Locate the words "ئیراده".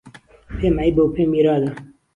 1.37-1.71